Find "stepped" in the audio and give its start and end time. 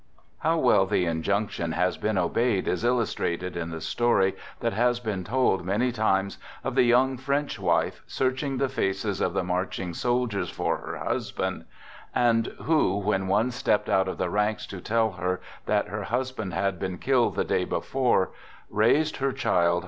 13.51-13.89